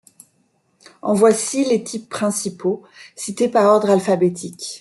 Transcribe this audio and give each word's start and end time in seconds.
En 1.03 1.13
voici 1.13 1.63
les 1.63 1.83
types 1.83 2.09
principaux, 2.09 2.81
cités 3.15 3.49
par 3.49 3.71
ordre 3.71 3.91
alphabétique. 3.91 4.79